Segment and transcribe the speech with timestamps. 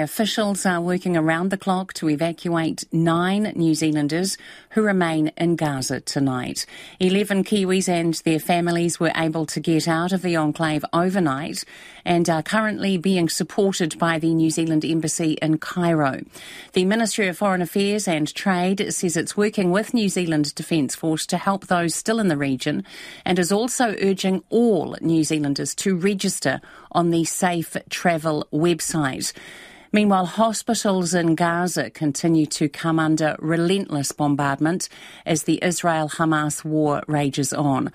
[0.00, 4.38] Officials are working around the clock to evacuate nine New Zealanders
[4.70, 6.64] who remain in Gaza tonight.
[6.98, 11.64] Eleven Kiwis and their families were able to get out of the enclave overnight
[12.04, 16.22] and are currently being supported by the New Zealand Embassy in Cairo.
[16.72, 21.26] The Ministry of Foreign Affairs and Trade says it's working with New Zealand Defence Force
[21.26, 22.84] to help those still in the region
[23.26, 26.62] and is also urging all New Zealanders to register
[26.92, 29.32] on the Safe Travel website.
[29.92, 34.88] Meanwhile, hospitals in Gaza continue to come under relentless bombardment
[35.26, 37.90] as the Israel Hamas war rages on.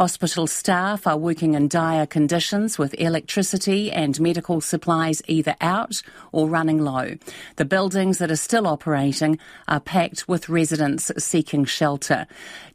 [0.00, 6.00] Hospital staff are working in dire conditions with electricity and medical supplies either out
[6.32, 7.18] or running low.
[7.56, 12.26] The buildings that are still operating are packed with residents seeking shelter.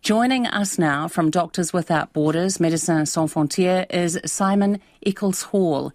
[0.03, 5.93] Joining us now from Doctors Without Borders, Médecins Sans Frontières, is Simon Eccleshall.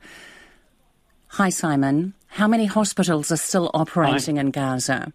[1.28, 2.12] Hi, Simon.
[2.27, 4.41] How many hospitals are still operating Hi.
[4.41, 5.12] in Gaza?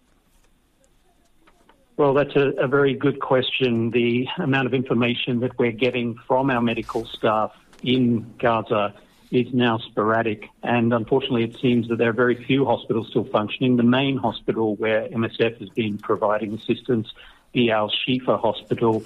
[1.96, 3.90] Well, that's a, a, very good question.
[3.90, 8.92] The amount of information that we're getting from our medical staff in Gaza
[9.30, 13.76] is now sporadic, and unfortunately, it seems that there are very few hospitals still functioning.
[13.76, 17.08] The main hospital where MSF has been providing assistance,
[17.54, 19.02] the Al Shifa Hospital,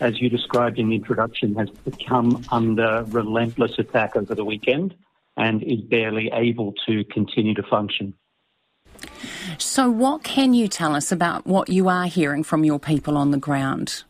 [0.00, 4.96] as you described in the introduction, has become under relentless attack over the weekend
[5.36, 8.14] and is barely able to continue to function.
[9.62, 13.30] So, what can you tell us about what you are hearing from your people on
[13.30, 14.02] the ground?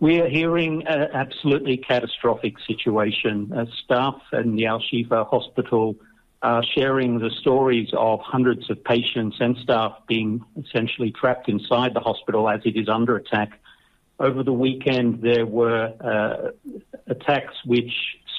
[0.00, 3.52] We are hearing an absolutely catastrophic situation.
[3.52, 5.96] Uh, staff in the Al Shifa Hospital
[6.42, 12.00] are sharing the stories of hundreds of patients and staff being essentially trapped inside the
[12.00, 13.60] hospital as it is under attack.
[14.20, 16.50] Over the weekend, there were uh,
[17.06, 17.92] attacks which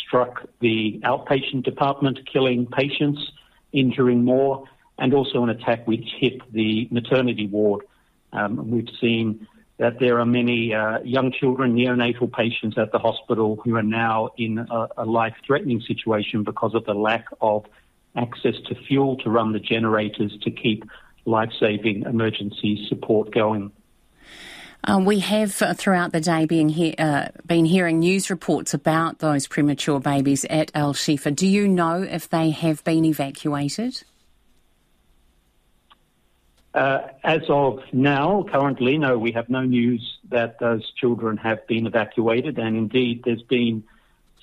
[0.06, 3.32] struck the outpatient department, killing patients,
[3.72, 4.66] injuring more,
[4.98, 7.86] and also an attack which hit the maternity ward.
[8.34, 13.60] Um, we've seen that there are many uh, young children, neonatal patients at the hospital
[13.64, 17.66] who are now in a, a life threatening situation because of the lack of
[18.16, 20.84] access to fuel to run the generators to keep
[21.26, 23.72] life saving emergency support going.
[24.84, 29.20] Um, we have uh, throughout the day been, he- uh, been hearing news reports about
[29.20, 31.36] those premature babies at Al Shifa.
[31.36, 34.04] Do you know if they have been evacuated?
[36.74, 41.88] Uh, as of now, currently, no, we have no news that those children have been
[41.88, 43.84] evacuated, and indeed, there's been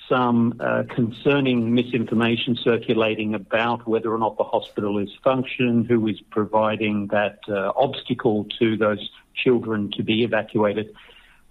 [0.09, 6.21] some uh, concerning misinformation circulating about whether or not the hospital is functioning, who is
[6.31, 10.95] providing that uh, obstacle to those children to be evacuated.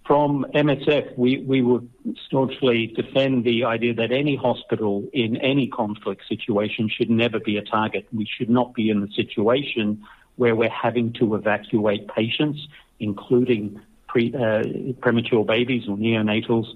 [0.06, 1.90] From MSF, we, we would
[2.28, 7.63] staunchly defend the idea that any hospital in any conflict situation should never be a
[7.63, 8.07] target.
[8.13, 10.03] We should not be in the situation
[10.35, 12.68] where we're having to evacuate patients,
[13.00, 16.67] including pre, uh, premature babies or neonatals,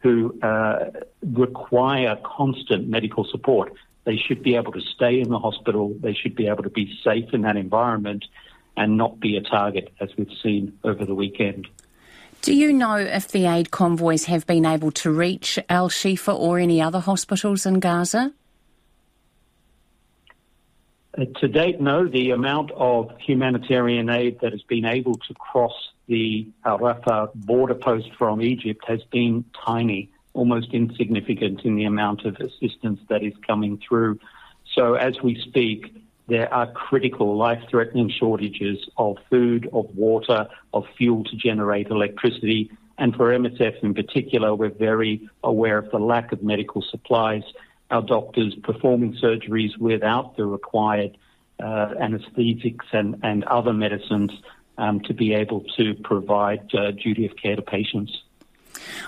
[0.00, 0.90] who uh,
[1.22, 3.72] require constant medical support.
[4.04, 5.96] They should be able to stay in the hospital.
[6.00, 8.26] They should be able to be safe in that environment
[8.76, 11.68] and not be a target, as we've seen over the weekend.
[12.42, 16.58] Do you know if the aid convoys have been able to reach Al Shifa or
[16.58, 18.34] any other hospitals in Gaza?
[21.16, 22.06] Uh, to date, no.
[22.06, 25.72] The amount of humanitarian aid that has been able to cross
[26.06, 32.26] the Al Rafah border post from Egypt has been tiny, almost insignificant in the amount
[32.26, 34.18] of assistance that is coming through.
[34.74, 35.94] So, as we speak,
[36.26, 42.70] there are critical life threatening shortages of food, of water, of fuel to generate electricity.
[42.96, 47.42] And for MSF in particular, we're very aware of the lack of medical supplies.
[47.90, 51.18] Our doctors performing surgeries without the required
[51.62, 54.30] uh, anesthetics and, and other medicines
[54.78, 58.23] um, to be able to provide uh, duty of care to patients.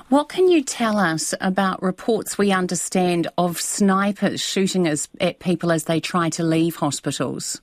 [0.08, 5.72] What can you tell us about reports we understand of snipers shooting as, at people
[5.72, 7.60] as they try to leave hospitals?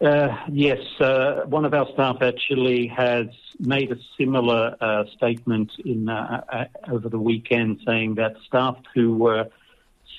[0.00, 3.26] Uh, yes, uh, one of our staff actually has
[3.58, 9.14] made a similar uh, statement in uh, uh, over the weekend, saying that staff who
[9.16, 9.46] were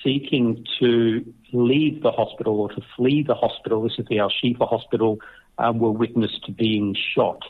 [0.04, 4.68] seeking to leave the hospital or to flee the hospital, this is the Al Shifa
[4.68, 5.18] hospital,
[5.58, 7.42] uh, were witness to being shot.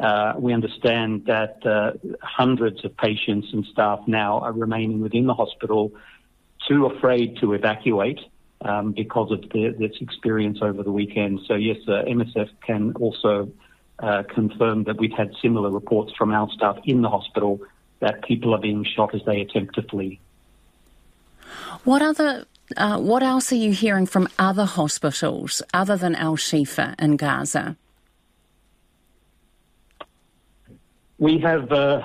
[0.00, 5.34] Uh, we understand that uh, hundreds of patients and staff now are remaining within the
[5.34, 5.92] hospital,
[6.68, 8.18] too afraid to evacuate
[8.62, 11.40] um, because of the, this experience over the weekend.
[11.46, 13.52] So, yes, uh, MSF can also
[14.00, 17.60] uh, confirm that we've had similar reports from our staff in the hospital
[18.00, 20.20] that people are being shot as they attempt to flee.
[21.84, 22.46] What other
[22.76, 27.76] uh, what else are you hearing from other hospitals other than Al Shifa in Gaza?
[31.18, 32.02] We have uh,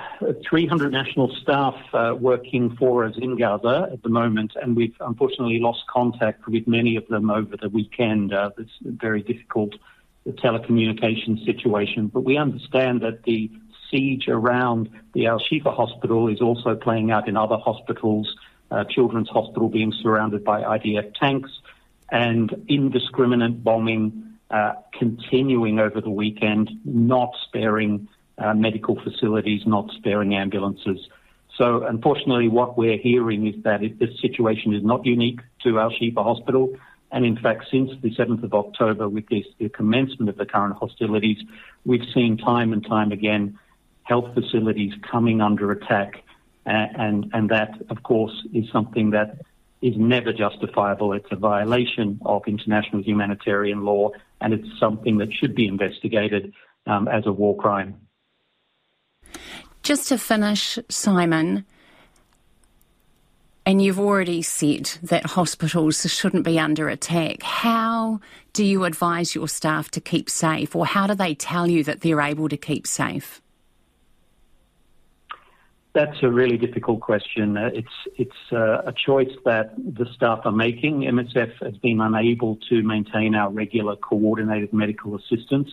[0.48, 5.58] 300 national staff uh, working for us in Gaza at the moment, and we've unfortunately
[5.58, 8.32] lost contact with many of them over the weekend.
[8.32, 9.74] Uh, it's a very difficult
[10.26, 13.50] telecommunication situation, but we understand that the
[13.90, 18.36] siege around the Al Shifa hospital is also playing out in other hospitals,
[18.70, 21.50] uh, Children's Hospital being surrounded by IDF tanks,
[22.12, 28.08] and indiscriminate bombing uh, continuing over the weekend, not sparing
[28.40, 30.98] uh, medical facilities, not sparing ambulances.
[31.56, 35.90] So, unfortunately, what we're hearing is that it, this situation is not unique to Al
[35.90, 36.74] Shifa Hospital.
[37.12, 40.76] And in fact, since the 7th of October, with this, the commencement of the current
[40.76, 41.38] hostilities,
[41.84, 43.58] we've seen time and time again
[44.04, 46.24] health facilities coming under attack.
[46.66, 49.38] Uh, and, and that, of course, is something that
[49.82, 51.12] is never justifiable.
[51.12, 54.10] It's a violation of international humanitarian law,
[54.40, 56.52] and it's something that should be investigated
[56.86, 57.94] um, as a war crime.
[59.82, 61.64] Just to finish, Simon,
[63.64, 67.42] and you've already said that hospitals shouldn't be under attack.
[67.42, 68.20] How
[68.52, 72.00] do you advise your staff to keep safe, or how do they tell you that
[72.00, 73.40] they're able to keep safe?
[75.92, 77.56] That's a really difficult question.
[77.56, 81.00] Uh, it's it's uh, a choice that the staff are making.
[81.00, 85.68] MSF has been unable to maintain our regular coordinated medical assistance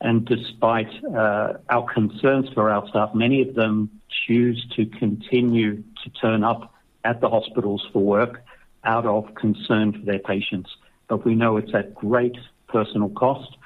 [0.00, 3.90] and despite uh, our concerns for our staff, many of them
[4.26, 8.44] choose to continue to turn up at the hospitals for work
[8.84, 10.70] out of concern for their patients.
[11.08, 12.36] But we know it's at great
[12.68, 13.56] personal cost.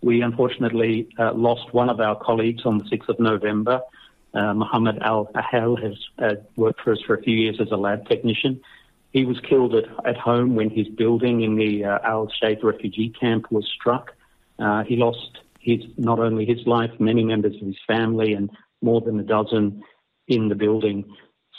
[0.00, 3.80] We unfortunately uh, lost one of our colleagues on the 6th of November.
[4.32, 7.76] Uh, Muhammad Al Ahel has uh, worked for us for a few years as a
[7.76, 8.60] lab technician.
[9.12, 13.08] He was killed at, at home when his building in the uh, Al Shati refugee
[13.08, 14.12] camp was struck.
[14.58, 18.50] Uh, he lost his not only his life, many members of his family, and
[18.82, 19.82] more than a dozen
[20.26, 21.04] in the building.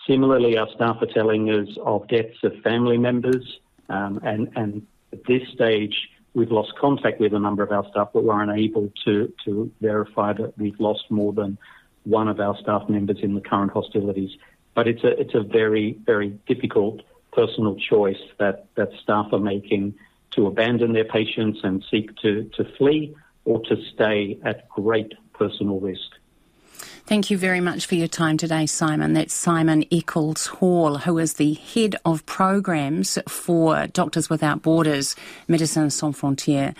[0.07, 3.59] Similarly, our staff are telling us of deaths of family members,
[3.89, 8.09] um, and, and at this stage, we've lost contact with a number of our staff,
[8.13, 11.57] but we're unable to, to verify that we've lost more than
[12.03, 14.31] one of our staff members in the current hostilities.
[14.73, 17.01] But it's a, it's a very, very difficult
[17.31, 19.95] personal choice that, that staff are making
[20.31, 23.13] to abandon their patients and seek to, to flee
[23.45, 26.01] or to stay at great personal risk.
[27.05, 29.13] Thank you very much for your time today, Simon.
[29.13, 35.15] That's Simon Eccleshall, who is the head of programs for Doctors Without Borders,
[35.49, 36.73] Médecins Sans Frontières.